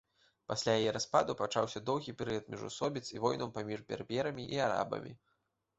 Пасля 0.51 0.71
яе 0.79 0.93
распаду 0.95 1.35
пачаўся 1.41 1.81
доўгі 1.89 2.15
перыяд 2.23 2.49
міжусобіц 2.55 3.05
і 3.15 3.25
войнаў 3.27 3.53
паміж 3.61 3.89
берберамі 3.93 4.53
і 4.57 4.65
арабамі. 4.69 5.19